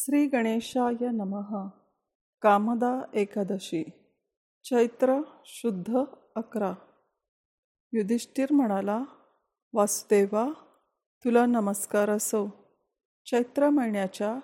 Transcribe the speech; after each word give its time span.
श्री 0.00 0.26
गणेशाय 0.26 1.06
नमः. 1.10 1.68
कामदा 2.42 3.00
एकादशी. 3.14 3.84
चैत्र 4.64 5.20
शुद्ध 5.44 5.96
अकरा. 6.36 6.74
युधिष्ठिर 7.92 8.52
म्हणाला 8.52 9.04
वासुदेवा 9.72 10.48
तुला 11.24 11.46
नमस्कार 11.46 12.10
असो. 12.10 12.48
चैत्र 13.26 13.70
महिन्याच्या 13.70 14.36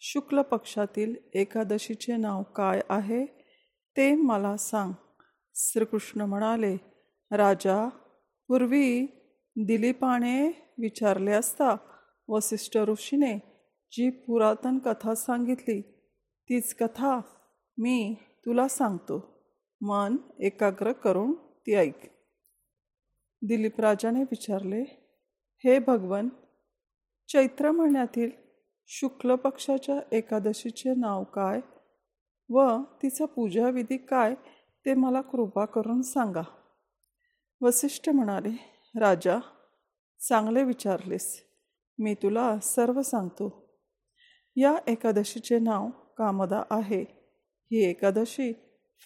शुक्ल 0.00 0.42
पक्षातील 0.42 1.14
एकादशीचे 1.34 2.16
नाव 2.16 2.42
काय 2.42 2.80
आहे 2.88 3.26
ते 3.96 4.14
मला 4.14 4.56
सांग. 4.56 4.92
श्रीकृष्ण 5.54 6.20
म्हणाले 6.20 6.76
राजा 7.30 7.88
पूर्वी 8.48 9.06
दिलीपाने 9.56 10.48
विचारले 10.78 11.32
असता 11.32 11.76
वसिष्ठ 12.28 12.76
ऋषीने 12.76 13.47
जी 13.92 14.10
पुरातन 14.10 14.78
कथा 14.78 15.14
सांगितली 15.14 15.80
तीच 16.50 16.74
कथा 16.74 17.20
मी 17.78 18.14
तुला 18.46 18.68
सांगतो. 18.68 19.38
मन 19.80 20.16
एकाग्र 20.40 20.92
करून 20.92 21.34
ती 21.34 21.74
ऐक. 21.74 22.00
दिलीप 23.42 23.80
राजाने 23.80 24.22
विचारले 24.22 24.82
हे 25.64 25.78
भगवन 25.78 26.28
चैत्र 27.28 27.70
महिन्यातील 27.70 28.30
शुक्ल 28.86 29.34
पक्षाच्या 29.34 30.00
एकादशीचे 30.12 30.94
नाव 30.94 31.24
काय 31.24 31.60
व 32.50 32.82
तिचा 33.02 33.24
पूजाविधी 33.24 33.96
काय 33.96 34.34
ते 34.86 34.94
मला 34.94 35.20
कृपा 35.20 35.64
करून 35.64 36.02
सांगा. 36.02 36.42
वसिष्ठ 37.60 38.08
म्हणाले 38.08 38.50
राजा 39.00 39.38
चांगले 40.28 40.62
विचारलेस. 40.62 41.44
मी 41.98 42.14
तुला 42.14 42.58
सर्व 42.58 43.02
सांगतो. 43.02 43.67
या 44.60 44.76
एकादशीचे 44.86 45.58
नाव 45.58 45.88
कामदा 46.18 46.62
आहे. 46.70 47.02
ही 47.72 47.90
एकादशी 47.90 48.52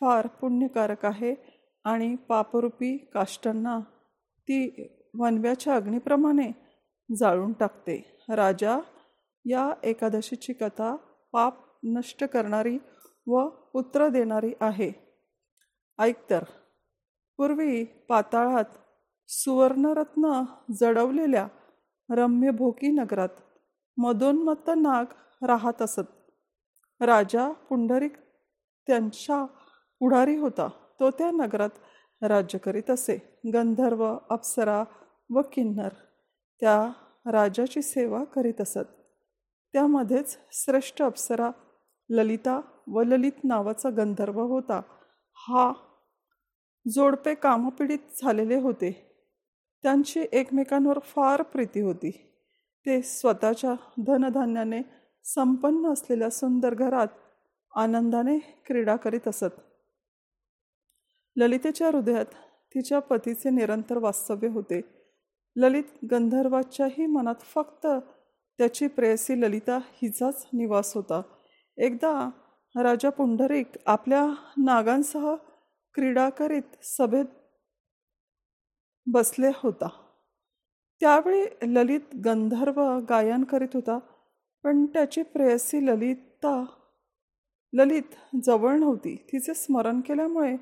फार 0.01 0.27
पुण्यकारक 0.27 1.05
आहे 1.05 1.35
आणि 1.85 2.17
पापरूपी 2.17 2.97
काष्टांना 2.97 3.81
ती 4.43 4.89
वनव्याच्या 5.15 5.77
अग्नीप्रमाणे 5.77 6.51
जाळून 7.17 7.53
टाकते. 7.53 8.25
राजा 8.29 8.79
या 9.45 9.75
एकादशीची 9.85 10.53
कथा 10.53 10.97
पाप 11.33 11.55
नष्ट 11.85 12.25
करणारी 12.25 12.79
व 13.27 13.49
पुत्र 13.49 14.09
देणारी 14.09 14.53
आहे. 14.61 14.93
ऐकतर 15.99 16.45
पूर्वी 17.37 17.85
पाताळात 17.85 18.65
सुवर्णरत्न 19.29 20.43
जडवलेल्या 20.81 21.49
रम्य 22.11 22.51
भोकी 22.51 22.89
नगरात 22.89 23.29
मदोन्मत्त 23.97 24.71
नाग 24.77 25.05
राहत 25.43 25.83
असत. 25.83 26.31
राजा 27.01 27.51
पुंडरिक 27.51 28.13
त्यांच्या 28.87 29.45
पुढारी 29.99 30.37
होता. 30.37 30.69
तो 31.01 31.11
त्या 31.11 31.31
नगरात 31.31 31.71
राज्य 32.23 32.59
करीत 32.59 32.91
असे. 32.91 33.41
गंधर्व 33.55 34.19
अप्सरा 34.31 34.85
व 35.31 35.41
किन्नर 35.53 35.89
त्या 36.61 36.93
राजाची 37.33 37.83
सेवा 37.83 38.25
करीत 38.25 38.61
असत. 38.61 38.87
त्यामध्येच 39.73 40.39
श्रेष्ठ 40.53 41.03
अप्सरा 41.03 41.51
ललिता 42.11 42.61
व 42.89 43.03
ललित 43.03 43.33
नावाचा 43.45 43.91
गंधर्व 43.91 44.41
होता. 44.41 44.81
हा 45.35 45.73
जोडपे 46.91 47.35
कामपीडित 47.35 47.99
झालेले 48.23 48.55
होते. 48.55 49.09
त्यांची 49.83 50.25
एकमेकांवर 50.33 50.99
फार 50.99 51.43
प्रीती 51.43 51.81
होती. 51.81 52.11
ते 52.87 53.03
स्वतःच्या 53.03 53.75
धनधान्याने 54.07 55.02
संपन्न 55.25 55.93
असलेल्या 55.93 56.31
सुंदर 56.31 56.75
घरात 56.75 57.09
आनंदाने 57.77 58.39
क्रीडा 58.39 58.97
करीत 58.97 59.29
असत. 59.29 59.61
ललितेच्या 61.37 61.87
हृदयात 61.87 62.27
तिच्या 62.75 62.99
पतीचे 62.99 63.51
निरंतर 63.51 63.99
वास्तव्य 63.99 64.49
होते. 64.49 64.81
ललित 65.57 65.85
गंधर्वाच्याही 66.11 67.07
मनात 67.07 67.41
फक्त 67.41 67.87
त्याची 68.59 68.87
प्रेयसी 68.87 69.43
ललिता 69.43 69.77
हिचाच 69.77 70.47
निवास 70.53 70.95
होता. 70.95 71.23
एकदा 71.77 72.31
राजा 72.77 73.11
पुंडरीक 73.11 73.67
आपल्या 73.87 74.27
नागांसह 74.57 75.35
क्रीडा 75.95 76.31
करीत 76.31 76.85
सभेत 76.85 77.25
बसले 79.07 79.49
होता. 79.49 79.89
त्यावेळी 81.01 81.75
ललित 81.75 82.01
गंधर्व 82.25 82.99
गायन 83.09 83.45
करीत 83.45 83.69
होता. 83.75 83.99
पण 84.65 84.87
त्याची 84.87 85.23
प्रेयसी 85.23 85.87
ललिता 85.87 86.65
ललित 87.73 88.37
जवळ 88.45 88.77
नव्हती. 88.79 89.17
तिचे 89.17 89.55
स्मरण 89.55 90.01
केल्यामुळे 90.01 90.57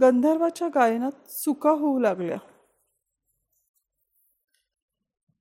गंधर्वाच्या 0.00 0.68
गायनात 0.68 1.30
चुका 1.30 1.70
होऊ 1.70 1.98
लागल्या. 1.98 2.38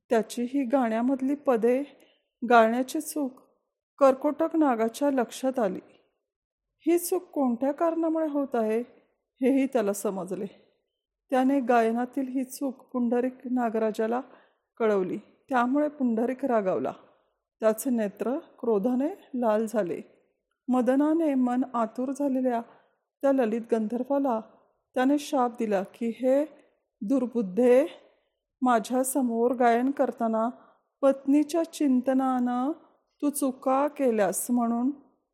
त्याची 0.10 0.44
ही 0.44 0.64
गाण्यामधली 0.64 1.36
पदे 1.36 1.84
गाण्याची 2.50 3.02
चूक 3.02 3.42
कर्कोटक 3.98 4.56
नागाच्या 4.56 5.12
लक्षात 5.12 5.60
आली. 5.60 5.80
ही 6.88 7.00
चूक 7.00 7.24
कोणत्या 7.24 7.72
कारणामुळे 7.72 8.28
होत 8.28 8.48
आहे 8.54 8.80
हेही 9.42 9.66
त्याला 9.66 9.94
समजले. 9.94 10.46
त्याने 11.30 11.60
गायनातील 11.60 12.28
ही 12.28 12.44
चूक 12.44 12.82
पुंडरिक 12.82 13.34
नागराजाला 13.52 14.22
कळवली. 14.78 15.18
त्यामुळे 15.50 15.88
पुंडरिक 15.88 16.46
रागावला. 16.46 16.92
त्याचे 17.62 17.90
नेत्र 17.90 18.38
क्रोधाने 18.60 19.08
लाल 19.36 19.66
झाले. 19.66 20.02
मदनाने 20.68 21.34
मन 21.34 21.64
आतुर 21.74 22.12
झालेल्या 22.12 22.62
त्या 23.22 23.32
ललित 23.32 23.62
गंधर्वाला 23.72 24.40
त्याने 24.96 25.18
शाप 25.18 25.52
दिला 25.60 25.84
की 25.84 26.08
हे 26.10 26.46
दुर्बुद्धे 27.02 27.86
माझ्यासमोर 28.62 29.54
गायन 29.54 29.92
करताना 29.92 30.50
पत्नीच्या 31.02 31.64
चिंतनानं 31.64 32.72
तू 33.22 33.30
चुका 33.30 33.88
केल्यास 33.88 34.48
म्हणून 34.52 34.92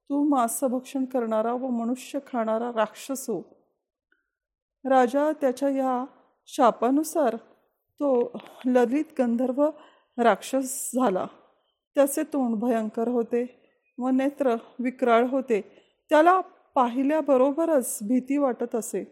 तू 0.09 0.23
मांसभक्षण 0.27 1.05
करणारा 1.05 1.53
व 1.53 1.67
मनुष्य 1.67 2.19
खाणारा 2.27 2.71
राक्षस 2.75 3.29
हो. 3.29 3.41
राजा 4.89 5.31
त्याच्या 5.31 5.69
या 5.69 6.05
शापानुसार 6.45 7.35
तो 7.99 8.37
ललित 8.65 9.05
गंधर्व 9.19 9.69
राक्षस 10.19 10.91
झाला. 10.95 11.25
त्याचे 11.95 12.23
तोंड 12.23 12.55
भयंकर 12.55 13.07
होते. 13.07 13.55
व 13.97 14.09
नेत्र 14.09 14.55
विक्राळ 14.79 15.27
होते. 15.27 15.61
त्याला 16.09 16.39
पाहिल्याबरोबरच 16.75 17.99
भीती 18.01 18.37
वाटत 18.37 18.75
असे. 18.75 19.03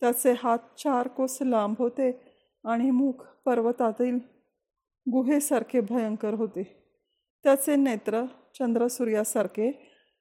त्याचे 0.00 0.34
हात 0.42 0.58
चार 0.78 1.08
कोस 1.08 1.38
लांब 1.40 1.74
होते 1.78 2.36
आणि 2.64 2.90
मुख 2.90 3.12
पर्वतातील 3.44 4.18
गुहेसारखे 5.10 5.80
भयंकर 5.80 6.34
होते. 6.34 6.62
त्याचे 7.44 7.76
नेत्र 7.76 8.24
चंद्रसूर्यासारखे 8.58 9.70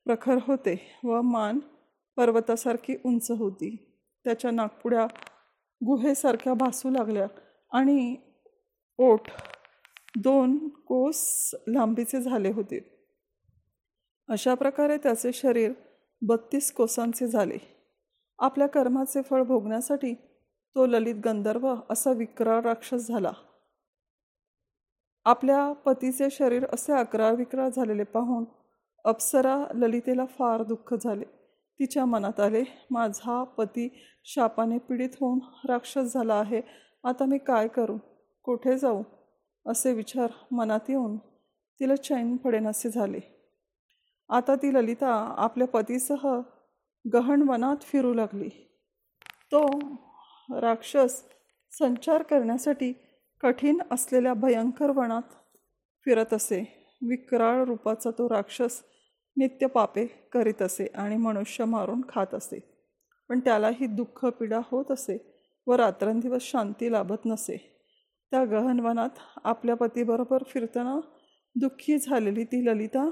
प्रखर 0.06 0.38
होते 0.47 1.00
व 1.03 1.22
मान 1.22 1.59
पर्वतासारखी 2.16 2.95
उंच 3.06 3.31
होती. 3.31 4.01
त्याच्या 4.23 4.51
नागपुड्या 4.51 5.06
गुहेसारख्या 5.85 6.53
भासू 6.53 6.89
लागल्या 6.89 7.28
आणि 7.72 8.16
ओठ 8.97 9.22
दोन 10.15 10.67
कोस 10.67 11.51
लांबीचे 11.67 12.21
झाले 12.21 12.51
होते. 12.51 12.95
अशा 14.29 14.53
प्रकारे 14.53 14.97
त्याचे 14.97 15.33
शरीर 15.33 15.71
बत्तीस 16.21 16.71
कोसांचे 16.71 17.27
झाले. 17.27 17.57
आपल्या 18.39 18.67
कर्माचे 18.67 19.21
फळ 19.21 19.43
भोगण्यासाठी 19.43 20.13
तो 20.75 20.85
ललित 20.85 21.15
गंधर्व 21.25 21.75
असा 21.89 22.11
विक्रार 22.11 22.63
राक्षस 22.63 23.07
झाला. 23.07 23.31
आपल्या 25.25 25.71
पतीचे 25.71 26.27
शरीर 26.31 26.65
असे 26.73 26.94
अकरा 26.94 27.29
विक्रार 27.29 27.69
झालेले 27.69 28.03
पाहून 28.03 28.45
अप्सरा 29.05 29.65
ललितेला 29.73 30.25
फार 30.25 30.63
दुःख 30.63 30.94
झाले. 30.94 31.25
तिच्या 31.79 32.05
मनात 32.05 32.39
आले 32.39 32.63
माझा 32.91 33.44
पती 33.44 33.89
शापाने 34.25 34.77
पीडित 34.77 35.09
होऊन 35.21 35.39
राक्षस 35.69 36.13
झाला 36.13 36.35
आहे. 36.35 36.62
आता 37.03 37.25
मी 37.25 37.38
काय 37.38 37.67
करू? 37.67 37.97
कुठे 38.44 38.77
जाऊ? 38.77 39.03
असे 39.65 39.94
विचार 39.94 40.27
मनात 40.51 40.79
येऊन 40.89 41.17
तिला 41.79 41.95
चैन 41.95 42.35
पडेनासे 42.35 42.89
झाले. 42.89 43.19
आता 44.29 44.56
ती 44.56 44.73
ललिता 44.73 45.35
आपल्या 45.38 45.67
पतीसह 45.67 46.39
गहन 47.13 47.41
वनात 47.41 47.77
फिरू 47.81 48.13
लागली. 48.13 48.50
तो 49.51 49.79
राक्षस 50.59 51.23
संचार 51.71 52.23
करण्यासाठी 52.23 52.94
कठीण 53.41 53.77
असलेल्या 53.91 54.33
भयंकर 54.33 54.89
वनात 54.89 55.33
फिरत 56.05 56.33
असे. 56.33 56.79
विक्राळ 57.01 57.63
रूपाचा 57.63 58.12
तो 58.12 58.29
राक्षस 58.29 58.83
नित्य 59.38 59.67
पापे 59.67 60.05
करीत 60.05 60.62
असे 60.62 60.85
आणि 60.85 61.17
मनुष्य 61.17 61.65
मारून 61.65 62.01
खात 62.09 62.33
असे. 62.33 62.77
पण 63.29 63.39
त्यालाही 63.39 63.88
दुःख 63.88 64.25
पीडा 64.25 64.59
होत 64.71 64.91
असे 64.91 65.45
व 65.67 65.73
रात्रंदिवस 65.73 66.41
शांती 66.41 66.91
लाभत 66.91 67.25
नसे. 67.25 67.78
त्या 68.31 68.45
गहनवनात 68.45 69.09
आपल्या 69.43 69.75
पतीबरोबर 69.75 70.43
फिरताना 70.47 70.99
दुःखी 71.55 71.97
झालेली 71.97 72.43
ती 72.43 72.65
ललिता 72.65 73.09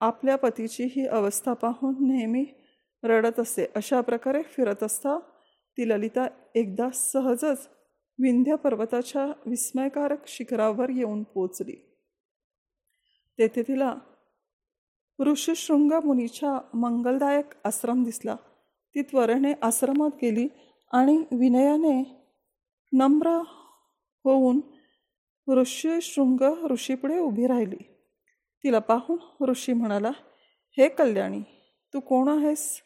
आपल्या 0.00 0.36
पतीची 0.36 0.84
ही 0.84 1.06
अवस्था 1.06 1.52
पाहून 1.52 1.94
नेहमी 2.00 2.44
रडत 3.04 3.40
असे 3.40 3.66
अशा 3.76 4.00
प्रकारे 4.00 4.42
फिरत 4.42 4.82
असता 4.82 5.18
ती 5.78 5.88
ललिता 5.88 6.26
एकदा 6.54 6.90
सहजच 6.90 7.68
विंध्य 8.18 8.56
पर्वताच्या 8.56 9.26
विस्मयकारक 9.46 10.26
शिखरावर 10.26 10.90
येऊन 10.90 11.22
पोचली. 11.22 11.94
तेथे 13.38 13.62
तिला 13.62 13.94
ऋषिशृंग 15.20 15.92
मुनीच्या 16.04 16.60
मंगलदायक 16.74 17.44
आश्रम 17.64 18.02
दिसला. 18.02 18.36
ती 18.94 19.02
त्वरेने 19.02 19.52
आश्रमात 19.62 20.10
गेली 20.22 20.48
आणि 20.92 21.16
विनयाने 21.18 22.24
नम्र 22.92 23.42
होऊन 24.24 24.60
ऋषीशृंग 25.48 26.70
ऋषीपुढे 26.70 27.18
उभी 27.18 27.46
राहिली. 27.46 27.76
तिला 28.64 28.78
पाहून 28.78 29.44
ऋषी 29.44 29.72
म्हणाला 29.72 30.10
हे 30.78 30.88
कल्याणी 30.88 31.40
तू 31.94 32.00
कोण 32.00 32.28
आहेस? 32.28 32.80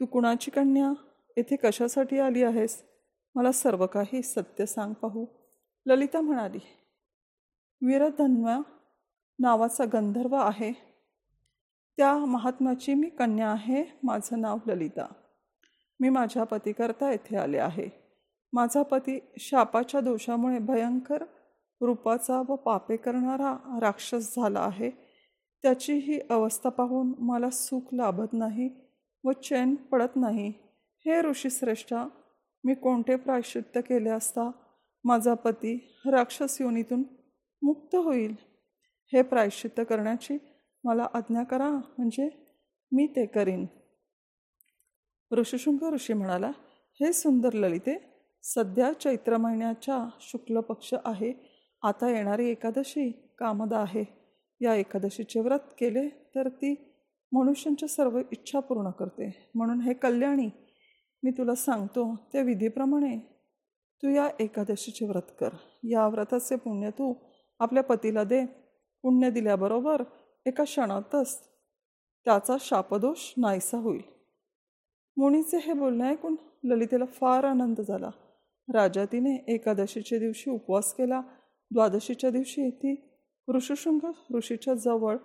तू 0.00 0.06
कुणाची 0.06 0.50
कन्या? 0.50 0.92
येथे 1.36 1.56
कशासाठी 1.56 2.18
आली 2.18 2.42
आहेस? 2.42 2.84
मला 3.34 3.52
सर्व 3.52 3.86
काही 3.86 4.22
सत्य 4.22 4.66
सांग 4.66 4.92
पाहू. 4.92 5.26
ललिता 5.86 6.20
म्हणाली 6.20 6.58
वीरधन्वा 7.86 8.58
नावाचा 9.38 9.84
गंधर्व 9.84 10.34
आहे. 10.34 10.72
त्या 11.96 12.18
महात्म्याची 12.18 12.94
मी 12.94 13.08
कन्या 13.08 13.48
आहे. 13.48 13.84
माझं 14.02 14.40
नाव 14.40 14.58
ललिता. 14.66 15.12
मी 16.00 16.08
माझ्या 16.08 16.44
पतीकरता 16.44 17.10
येथे 17.10 17.36
आले 17.36 17.58
आहे. 17.58 18.01
माझा 18.52 18.82
पती 18.82 19.18
शापाच्या 19.38 20.00
दोषामुळे 20.00 20.58
भयंकर 20.58 21.24
रूपाचा 21.80 22.42
व 22.48 22.56
पापे 22.56 22.96
करणारा 22.96 23.78
राक्षस 23.80 24.34
झाला 24.36 24.60
आहे. 24.60 24.90
त्याची 25.62 25.92
ही 25.92 26.20
अवस्था 26.30 26.68
पाहून 26.68 27.12
मला 27.18 27.50
सुख 27.50 27.80
लाभत 27.92 28.32
नाही 28.32 28.70
व 29.24 29.32
चैन 29.32 29.74
पडत 29.74 30.16
नाही. 30.16 30.48
हे 31.06 31.20
ऋषीश्रेष्ठा 31.20 32.08
मी 32.64 32.74
कोणते 32.74 33.16
प्रायश्चित्त 33.16 33.78
केले 33.78 34.10
असता 34.10 34.50
माझा 35.04 35.34
पती 35.34 35.98
राक्षस 36.06 36.60
योनीतून 36.60 37.02
मुक्त 37.62 37.94
होईल? 37.94 38.34
हे 39.12 39.22
प्रायश्चित्त 39.22 39.80
करण्याची 39.88 40.38
मला 40.84 41.06
आज्ञा 41.14 41.42
करा 41.42 41.70
म्हणजे 41.70 42.28
मी 42.92 43.06
ते 43.06 43.26
करीन. 43.26 43.66
ऋषिशृंग 45.32 45.92
ऋषी 45.92 46.12
म्हणाला 46.12 46.50
हे 47.00 47.12
सुंदर 47.12 47.52
ललिते 47.52 48.11
सध्या 48.44 48.92
चैत्र 48.92 49.36
महिन्याच्या 49.36 50.08
शुक्ल 50.20 50.60
पक्ष 50.60 50.94
आहे. 51.04 51.32
आता 51.82 52.10
येणारी 52.10 52.50
एकादशी 52.50 53.34
कामदा 53.38 53.78
आहे. 53.78 54.04
या 54.60 54.74
एकादशीचे 54.74 55.40
व्रत 55.40 55.58
केले 55.78 56.08
तर 56.08 56.48
ती 56.48 56.74
मनुष्यांच्या 57.32 57.88
सर्व 57.88 58.18
इच्छा 58.18 58.60
पूर्ण 58.60 58.90
करते. 58.90 59.50
म्हणून 59.54 59.80
हे 59.80 59.94
कल्याणी 59.94 60.50
मी 61.22 61.30
तुला 61.30 61.54
सांगतो 61.54 62.16
त्या 62.32 62.42
विधीप्रमाणे 62.42 63.18
तू 64.02 64.08
या 64.08 64.28
एकादशीचे 64.40 65.06
व्रत 65.06 65.30
कर. 65.40 65.48
या 65.82 66.08
व्रताचे 66.08 66.56
पुण्य 66.56 66.90
तू 66.90 67.14
आपल्या 67.58 67.82
पतीला 67.82 68.24
दे. 68.24 68.46
पुण्य 69.02 69.30
दिल्याबरोबर 69.30 70.02
एका 70.46 70.64
क्षणातच 70.64 71.40
त्याचा 72.24 72.56
शापदोष 72.60 73.32
नाहीसा 73.36 73.78
होईल. 73.78 74.02
मुनीचे 75.16 75.56
हे 75.56 75.72
बोलणे 75.72 76.04
ऐकून 76.04 76.36
ललितेला 76.64 77.04
फार 77.04 77.44
आनंद 77.44 77.80
झाला. 77.80 78.10
राजा 78.68 79.04
तिने 79.04 79.34
एकादशीच्या 79.48 80.18
दिवशी 80.18 80.50
उपवास 80.50 80.92
केला. 80.94 81.20
द्वादशीच्या 81.70 82.30
दिवशी 82.30 82.70
ती 82.70 82.94
ऋषिशृंग 83.48 84.12
ऋषीच्या 84.34 84.74
जवळ 84.74 85.16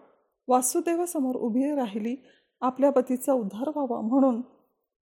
वासुदेवासमोर 0.47 1.35
उभी 1.35 1.75
राहिली. 1.75 2.15
आपल्या 2.61 2.91
पतीचा 2.91 3.33
उद्धार 3.33 3.69
व्हावा 3.69 4.01
म्हणून 4.01 4.41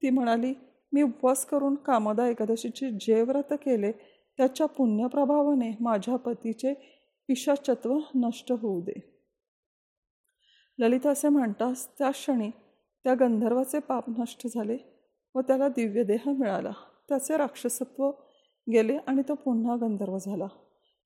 ती 0.02 0.10
म्हणाली 0.10 0.54
मी 0.94 1.02
उपवास 1.02 1.46
करून 1.46 1.76
कामदा 1.76 2.28
एकादशीचे 2.28 2.90
जे 3.02 3.22
व्रत 3.22 3.54
केले 3.54 3.92
त्याच्या 4.38 4.68
पुण्यप्रभावाने 4.68 5.72
माझ्या 5.80 6.16
पतीचे 6.16 6.74
पिशाचत्व 7.28 7.98
नष्ट 8.16 8.52
होऊ 8.52 8.82
दे. 8.82 8.94
ललिता 10.80 11.10
असे 11.10 11.30
म्हणतास 11.30 11.88
त्या 11.98 12.12
क्षणी 12.12 12.50
त्या 13.04 13.14
गंधर्वाचे 13.14 13.80
पाप 13.80 14.10
नष्ट 14.10 14.48
झाले 14.48 14.78
व 15.36 15.42
त्याला 15.42 15.68
दिव्यदेह 15.68 16.30
मिळाला. 16.30 16.72
त्याचे 17.10 17.38
राक्षसत्व 17.38 18.12
गेले 18.72 18.98
आणि 18.98 19.22
तो 19.22 19.34
पुन्हा 19.36 19.76
गंधर्व 19.76 20.18
झाला. 20.18 20.48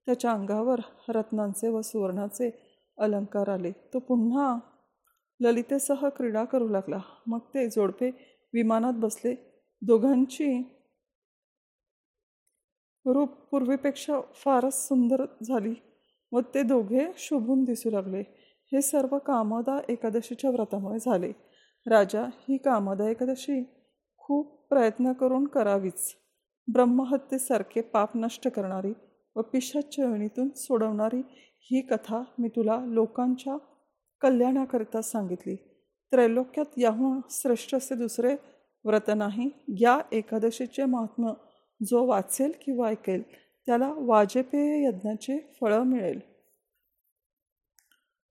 त्याच्या 0.05 0.31
अंगावर 0.31 0.79
रत्नांचे 1.09 1.67
व 1.67 1.81
सुवर्णाचे 1.81 2.51
अलंकार 2.97 3.49
आले. 3.49 3.71
तो 3.71 3.99
पुन्हा 3.99 4.57
ललितेसह 5.39 6.07
क्रीडा 6.09 6.45
करू 6.45 6.67
लागला. 6.67 6.99
मग 7.27 7.39
ते 7.39 7.69
जोडपे 7.69 8.09
विमानात 8.53 8.93
बसले. 8.93 9.35
दोघांची 9.81 10.61
रूप 13.05 13.29
पूर्वीपेक्षा 13.29 14.19
फारच 14.35 14.87
सुंदर 14.87 15.25
झाली 15.43 15.73
व 16.31 16.39
ते 16.39 16.63
दोघे 16.63 17.05
शोभून 17.17 17.63
दिसू 17.63 17.89
लागले. 17.89 18.23
हे 18.71 18.81
सर्व 18.81 19.17
कामदा 19.17 19.79
एकादशीच्या 19.89 20.49
व्रतामुळे 20.49 20.99
झाले. 20.99 21.31
राजा 21.87 22.23
ही 22.23 22.57
कामदा 22.57 23.09
एकादशी 23.09 23.63
खूप 24.17 24.67
प्रयत्न 24.69 25.13
करून 25.13 25.47
करावीच. 25.47 26.15
ब्रह्महत्येसारखे 26.73 27.81
पाप 27.81 28.17
नष्ट 28.17 28.47
करणारी 28.47 28.93
व 29.35 29.41
पिशाच्या 29.41 30.05
योनीतून 30.05 30.49
सोडवणारी 30.55 31.21
ही 31.59 31.81
कथा 31.81 32.23
मी 32.39 32.47
तुला 32.47 32.85
लोकांच्या 32.85 33.57
कल्याणाकरिता 34.21 35.01
सांगितली. 35.01 35.55
त्रैलोक्यात 36.11 36.65
याहून 36.77 37.21
श्रेष्ठ 37.29 37.75
असे 37.75 37.95
दुसरे 37.95 38.35
व्रत 38.85 39.09
नाही. 39.17 39.49
या 39.67 39.99
एकादशीचे 40.11 40.85
महात्म 40.85 41.31
जो 41.87 42.05
वाचेल 42.05 42.51
किंवा 42.65 42.89
ऐकेल 42.89 43.23
त्याला 43.65 43.93
वाजपेय 43.95 44.87
यज्ञाचे 44.87 45.57
फळं 45.61 45.83
मिळेल. 45.83 46.19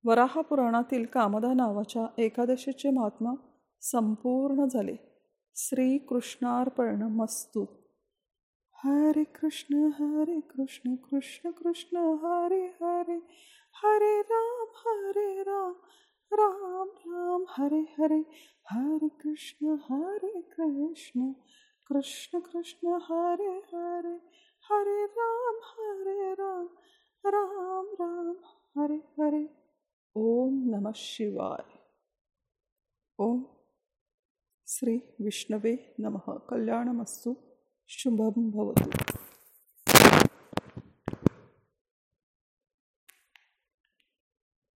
वराह 0.04 0.40
पुराणातील 0.40 1.04
कामदा 1.04 1.52
नावाच्या 1.52 2.06
एकादशीचे 2.18 2.90
महात्मा 2.90 3.32
संपूर्ण 3.82 4.64
झाले. 4.64 4.96
श्रीकृष्णार्पण 5.56 7.02
मस्तू 7.02 7.66
हरे 8.84 9.24
कृष्ण 9.24 9.92
हरे 9.92 10.40
कृष्ण 10.40 10.96
कृष्ण 10.96 11.52
कृष्ण, 11.52 11.96
हरे 11.96 12.66
हरे 12.82 13.22
हरे 13.84 14.20
राम 14.20 14.66
हरे 14.78 15.42
राम 15.42 15.74
राम 16.32 16.88
राम, 16.88 17.46
हरे 17.50 17.80
हरे 17.80 18.24
हरे 18.70 19.08
कृष्ण 19.08 19.78
हरे 19.90 20.42
कृष्ण 20.42 21.32
कृष्ण 21.86 22.40
कृष्ण, 22.40 22.88
हरे 22.88 23.62
हरे 23.74 24.20
हरे 24.70 25.04
राम 25.04 25.56
हरे 25.56 26.34
राम 26.34 26.68
राम 27.26 27.86
राम, 28.00 28.36
हरे 28.78 28.96
हरे। 28.96 29.48
ओम 30.16 30.54
नमः 30.54 30.92
शिवाय। 30.92 31.78
ओम 33.18 33.44
श्री 34.66 35.02
विष्णवे 35.20 35.94
नमः। 36.00 36.38
कल्याणमस्तु। 36.50 37.47
शुभं 37.89 38.51
भवतु 38.51 39.16